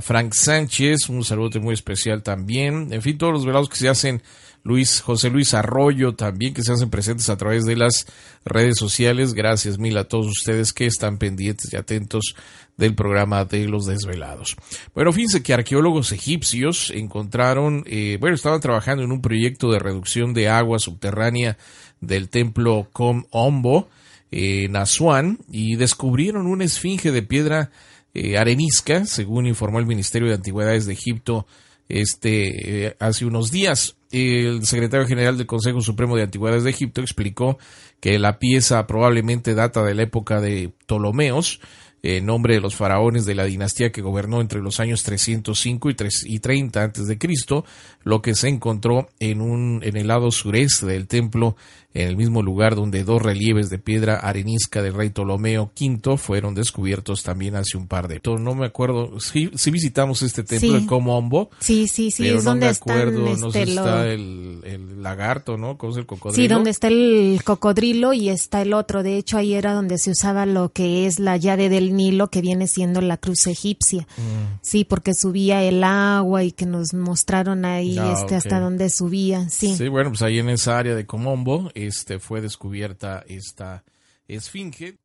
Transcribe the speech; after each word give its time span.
Frank 0.00 0.32
Sánchez. 0.32 1.10
Un 1.10 1.24
saludo 1.24 1.60
muy 1.60 1.74
especial 1.74 2.22
también. 2.22 2.90
En 2.90 3.02
fin, 3.02 3.18
todos 3.18 3.34
los 3.34 3.44
velados 3.44 3.68
que 3.68 3.76
se 3.76 3.90
hacen 3.90 4.22
Luis, 4.62 5.02
José 5.02 5.28
Luis 5.28 5.52
Arroyo 5.52 6.14
también 6.14 6.54
que 6.54 6.62
se 6.62 6.72
hacen 6.72 6.88
presentes 6.88 7.28
a 7.28 7.36
través 7.36 7.66
de 7.66 7.76
las 7.76 8.06
redes 8.46 8.78
sociales. 8.78 9.34
Gracias 9.34 9.78
mil 9.78 9.98
a 9.98 10.04
todos 10.04 10.26
ustedes 10.26 10.72
que 10.72 10.86
están 10.86 11.18
pendientes 11.18 11.70
y 11.72 11.76
atentos 11.76 12.34
del 12.78 12.94
programa 12.94 13.44
de 13.44 13.68
los 13.68 13.84
desvelados. 13.84 14.56
Bueno, 14.94 15.12
fíjense 15.12 15.42
que 15.42 15.52
arqueólogos 15.52 16.12
egipcios 16.12 16.90
encontraron, 16.90 17.84
eh, 17.86 18.16
bueno, 18.20 18.36
estaban 18.36 18.60
trabajando 18.60 19.02
en 19.02 19.12
un 19.12 19.20
proyecto 19.20 19.70
de 19.70 19.80
reducción 19.80 20.32
de 20.32 20.48
agua 20.48 20.78
subterránea 20.78 21.58
del 22.00 22.30
templo 22.30 22.88
Com 22.92 23.24
Ombo 23.30 23.90
en 24.30 24.76
Asuán 24.76 25.38
y 25.50 25.76
descubrieron 25.76 26.46
una 26.46 26.64
esfinge 26.64 27.10
de 27.12 27.22
piedra 27.22 27.70
eh, 28.14 28.38
arenisca, 28.38 29.04
según 29.06 29.46
informó 29.46 29.78
el 29.78 29.86
Ministerio 29.86 30.28
de 30.28 30.34
Antigüedades 30.34 30.86
de 30.86 30.92
Egipto 30.94 31.46
este 31.88 32.86
eh, 32.86 32.96
hace 32.98 33.24
unos 33.24 33.50
días. 33.50 33.96
El 34.10 34.64
secretario 34.64 35.06
general 35.06 35.36
del 35.36 35.46
Consejo 35.46 35.80
Supremo 35.80 36.16
de 36.16 36.22
Antigüedades 36.22 36.64
de 36.64 36.70
Egipto 36.70 37.00
explicó 37.00 37.58
que 38.00 38.18
la 38.18 38.38
pieza 38.38 38.86
probablemente 38.86 39.54
data 39.54 39.82
de 39.82 39.94
la 39.94 40.02
época 40.02 40.40
de 40.40 40.70
Ptolomeos, 40.86 41.60
en 42.02 42.26
nombre 42.26 42.54
de 42.54 42.60
los 42.60 42.76
faraones 42.76 43.26
de 43.26 43.34
la 43.34 43.44
dinastía 43.44 43.90
que 43.90 44.02
gobernó 44.02 44.40
entre 44.40 44.60
los 44.60 44.80
años 44.80 45.02
305 45.02 45.90
y 45.90 46.38
30 46.38 46.82
antes 46.82 47.06
de 47.06 47.18
Cristo, 47.18 47.64
lo 48.02 48.22
que 48.22 48.34
se 48.34 48.48
encontró 48.48 49.08
en 49.18 49.40
un 49.40 49.80
en 49.82 49.96
el 49.96 50.06
lado 50.06 50.30
sureste 50.30 50.86
del 50.86 51.08
templo 51.08 51.56
en 52.02 52.08
el 52.08 52.16
mismo 52.16 52.42
lugar 52.42 52.74
donde 52.74 53.04
dos 53.04 53.22
relieves 53.22 53.70
de 53.70 53.78
piedra 53.78 54.16
arenisca 54.16 54.82
del 54.82 54.94
rey 54.94 55.10
Ptolomeo 55.10 55.70
V 55.78 56.16
fueron 56.16 56.54
descubiertos 56.54 57.22
también 57.22 57.56
hace 57.56 57.76
un 57.76 57.86
par 57.88 58.08
de 58.08 58.20
no 58.38 58.54
me 58.54 58.66
acuerdo 58.66 59.20
si 59.20 59.50
sí, 59.54 59.70
visitamos 59.70 60.22
este 60.22 60.42
templo 60.42 60.68
Sí. 60.76 60.80
de 60.80 60.86
Comombo 60.86 61.50
Sí, 61.60 61.88
sí, 61.88 62.10
sí, 62.10 62.24
pero 62.24 62.38
es 62.38 62.44
no 62.44 62.50
donde 62.50 62.66
me 62.66 62.72
están, 62.72 62.98
acuerdo 62.98 63.36
no 63.36 63.50
sé 63.50 63.62
este, 63.62 63.74
lo- 63.74 63.80
está 63.84 64.06
el, 64.06 64.60
el 64.64 65.02
lagarto 65.02 65.56
no 65.56 65.78
cómo 65.78 65.92
es 65.92 65.98
el 65.98 66.06
cocodrilo 66.06 66.42
Sí, 66.42 66.48
donde 66.48 66.70
está 66.70 66.88
el 66.88 67.40
cocodrilo 67.44 68.12
y 68.12 68.28
está 68.28 68.60
el 68.62 68.72
otro. 68.74 69.02
De 69.02 69.16
hecho, 69.16 69.38
ahí 69.38 69.54
era 69.54 69.72
donde 69.72 69.98
se 69.98 70.10
usaba 70.10 70.46
lo 70.46 70.70
que 70.72 71.06
es 71.06 71.18
la 71.18 71.36
llave 71.36 71.68
del 71.68 71.94
Nilo, 71.96 72.28
que 72.28 72.40
viene 72.40 72.66
siendo 72.66 73.00
la 73.00 73.16
cruz 73.16 73.46
egipcia. 73.46 74.06
Mm. 74.16 74.58
Sí, 74.62 74.84
porque 74.84 75.14
subía 75.14 75.62
el 75.64 75.82
agua 75.84 76.44
y 76.44 76.52
que 76.52 76.66
nos 76.66 76.94
mostraron 76.94 77.64
ahí 77.64 77.98
Ah, 77.98 78.12
este 78.14 78.34
ok. 78.36 78.44
hasta 78.44 78.60
donde 78.60 78.90
subía. 78.90 79.48
Sí. 79.48 79.74
Sí, 79.76 79.88
bueno, 79.88 80.10
pues 80.10 80.22
ahí 80.22 80.38
en 80.38 80.48
esa 80.50 80.78
área 80.78 80.94
de 80.94 81.06
Comombo 81.06 81.70
este, 81.88 82.18
fue 82.18 82.40
descubierta 82.40 83.24
esta 83.26 83.84
esfinge. 84.28 84.98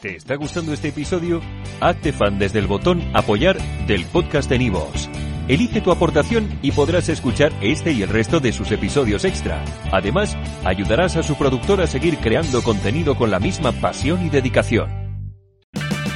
¿Te 0.00 0.16
está 0.16 0.36
gustando 0.36 0.72
este 0.72 0.88
episodio? 0.88 1.40
Hazte 1.80 2.12
fan 2.12 2.38
desde 2.38 2.60
el 2.60 2.66
botón 2.66 3.02
Apoyar 3.14 3.58
del 3.86 4.04
podcast 4.06 4.48
de 4.48 4.58
Nivos. 4.58 5.08
Elige 5.48 5.82
tu 5.82 5.90
aportación 5.90 6.58
y 6.62 6.72
podrás 6.72 7.08
escuchar 7.10 7.52
este 7.60 7.92
y 7.92 8.02
el 8.02 8.08
resto 8.08 8.40
de 8.40 8.52
sus 8.52 8.70
episodios 8.70 9.24
extra. 9.24 9.62
Además, 9.92 10.36
ayudarás 10.64 11.16
a 11.16 11.22
su 11.22 11.36
productor 11.36 11.82
a 11.82 11.86
seguir 11.86 12.16
creando 12.18 12.62
contenido 12.62 13.16
con 13.16 13.30
la 13.30 13.40
misma 13.40 13.72
pasión 13.72 14.24
y 14.24 14.30
dedicación. 14.30 15.03